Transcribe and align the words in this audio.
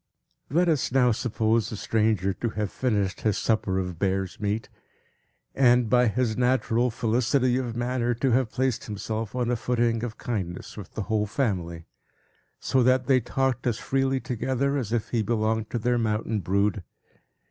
Let 0.49 0.67
us 0.67 0.91
now 0.91 1.11
suppose 1.11 1.69
the 1.69 1.75
stranger 1.75 2.33
to 2.33 2.49
have 2.49 2.71
finished 2.71 3.21
his 3.21 3.37
supper 3.37 3.77
of 3.77 3.99
bear's 3.99 4.39
meat; 4.39 4.67
and, 5.53 5.91
by 5.91 6.07
his 6.07 6.35
natural 6.35 6.89
felicity 6.89 7.57
of 7.57 7.75
manner, 7.75 8.15
to 8.15 8.31
have 8.31 8.49
placed 8.49 8.85
himself 8.85 9.35
on 9.35 9.51
a 9.51 9.55
footing 9.55 10.03
of 10.03 10.17
kindness 10.17 10.75
with 10.75 10.95
the 10.95 11.03
whole 11.03 11.27
family, 11.27 11.85
so 12.59 12.81
that 12.81 13.05
they 13.05 13.19
talked 13.19 13.67
as 13.67 13.77
freely 13.77 14.19
together, 14.19 14.75
as 14.75 14.91
if 14.91 15.09
he 15.09 15.21
belonged 15.21 15.69
to 15.69 15.77
their 15.77 15.99
mountain 15.99 16.39
brood. 16.39 16.81